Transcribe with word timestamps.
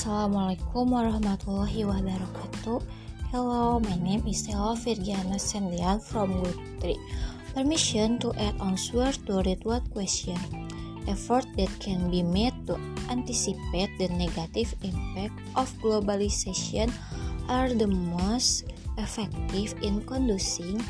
Assalamualaikum 0.00 0.96
warahmatullahi 0.96 1.84
wabarakatuh. 1.84 2.80
Hello, 3.28 3.76
my 3.84 4.00
name 4.00 4.24
is 4.24 4.40
Stella 4.40 4.72
Virgiana 4.72 5.36
Sendian 5.36 6.00
from 6.00 6.40
Group 6.40 6.56
3. 6.80 6.96
Permission 7.52 8.16
to 8.16 8.32
add 8.40 8.56
answer 8.64 9.12
to 9.28 9.44
read 9.44 9.60
what 9.68 9.84
question. 9.92 10.40
Effort 11.04 11.44
that 11.60 11.68
can 11.84 12.08
be 12.08 12.24
made 12.24 12.56
to 12.64 12.80
anticipate 13.12 13.92
the 14.00 14.08
negative 14.16 14.72
impact 14.80 15.36
of 15.52 15.68
globalization 15.84 16.88
are 17.52 17.68
the 17.68 17.84
most 17.84 18.72
effective 18.96 19.76
in 19.84 20.00
conducing 20.08 20.80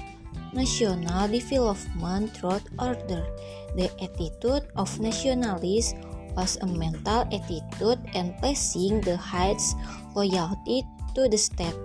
national 0.55 1.27
development 1.27 2.31
through 2.39 2.63
order. 2.79 3.27
The 3.75 3.91
attitude 3.99 4.71
of 4.79 4.87
nationalists 5.03 5.99
was 6.41 6.57
a 6.65 6.67
mental 6.67 7.29
attitude 7.29 8.01
and 8.17 8.33
placing 8.41 9.05
the 9.05 9.13
highest 9.13 9.77
loyalty 10.17 10.81
to 11.13 11.29
the 11.29 11.37
state, 11.37 11.77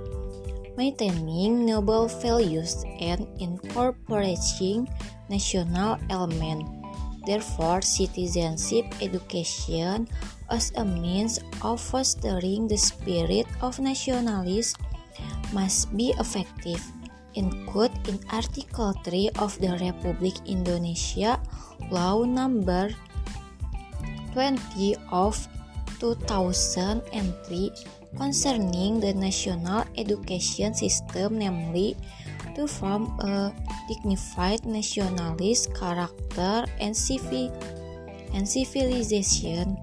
maintaining 0.80 1.68
noble 1.68 2.08
values 2.08 2.88
and 3.04 3.28
incorporating 3.44 4.88
national 5.28 6.00
element. 6.08 6.64
Therefore, 7.28 7.84
citizenship 7.84 8.88
education 9.04 10.08
as 10.48 10.72
a 10.80 10.86
means 10.86 11.44
of 11.60 11.82
fostering 11.84 12.72
the 12.72 12.80
spirit 12.80 13.50
of 13.60 13.82
nationalism 13.84 14.80
must 15.52 15.92
be 15.98 16.16
effective. 16.16 16.80
Include 17.36 17.92
in 18.08 18.24
Article 18.32 18.96
3 19.04 19.36
of 19.44 19.60
the 19.60 19.76
Republic 19.84 20.40
Indonesia 20.48 21.42
Law 21.92 22.24
number 22.24 22.96
20 24.36 25.00
of 25.16 25.40
2003 26.04 27.72
concerning 28.20 29.00
the 29.00 29.16
national 29.16 29.88
education 29.96 30.76
system 30.76 31.40
namely 31.40 31.96
to 32.52 32.68
form 32.68 33.16
a 33.24 33.56
dignified 33.88 34.60
nationalist 34.68 35.72
character 35.72 36.68
and, 36.84 36.92
civil 36.92 37.48
and 38.36 38.44
civilization. 38.44 39.80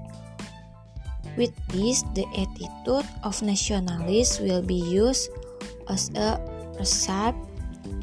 With 1.36 1.56
this, 1.72 2.04
the 2.12 2.28
attitude 2.36 3.08
of 3.24 3.40
nationalists 3.40 4.36
will 4.36 4.60
be 4.60 4.84
used 4.84 5.32
as 5.88 6.12
a 6.12 6.36
recipe 6.76 7.40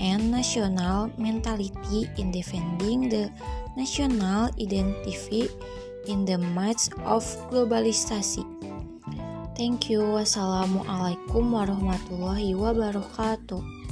and 0.02 0.32
national 0.32 1.14
mentality 1.18 2.10
in 2.18 2.34
defending 2.34 3.10
the 3.10 3.30
national 3.78 4.50
identity 4.58 5.46
in 6.08 6.24
the 6.24 6.38
midst 6.38 6.94
of 7.04 7.26
globalisasi. 7.50 8.46
Thank 9.60 9.92
you. 9.92 10.00
Wassalamualaikum 10.16 11.52
warahmatullahi 11.52 12.56
wabarakatuh. 12.56 13.89